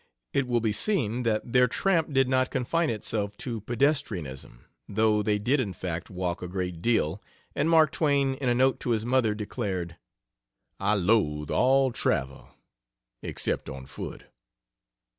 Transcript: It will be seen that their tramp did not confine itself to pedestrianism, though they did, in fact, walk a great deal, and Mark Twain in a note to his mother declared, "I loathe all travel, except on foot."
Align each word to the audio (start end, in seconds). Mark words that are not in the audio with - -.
It 0.33 0.47
will 0.47 0.61
be 0.61 0.71
seen 0.71 1.21
that 1.29 1.53
their 1.53 1.67
tramp 1.67 2.11
did 2.11 2.27
not 2.27 2.49
confine 2.49 2.89
itself 2.89 3.37
to 3.37 3.61
pedestrianism, 3.61 4.63
though 4.89 5.21
they 5.21 5.37
did, 5.37 5.59
in 5.59 5.73
fact, 5.73 6.09
walk 6.09 6.41
a 6.41 6.47
great 6.47 6.81
deal, 6.81 7.21
and 7.55 7.69
Mark 7.69 7.91
Twain 7.91 8.33
in 8.33 8.49
a 8.49 8.55
note 8.55 8.79
to 8.79 8.89
his 8.89 9.05
mother 9.05 9.35
declared, 9.35 9.97
"I 10.79 10.95
loathe 10.95 11.51
all 11.51 11.91
travel, 11.91 12.49
except 13.21 13.69
on 13.69 13.85
foot." 13.85 14.23